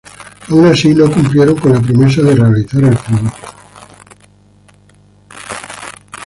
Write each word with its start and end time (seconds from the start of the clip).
Aun 0.49 0.65
así, 0.65 0.95
no 0.95 1.11
cumplieron 1.11 1.55
con 1.59 1.73
la 1.73 1.79
promesa 1.79 2.23
de 2.23 2.35
realizar 2.35 2.83
el 2.83 2.97
producto. 2.97 3.53